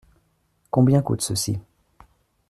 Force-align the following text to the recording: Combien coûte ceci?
Combien 0.71 1.03
coûte 1.03 1.21
ceci? 1.21 1.59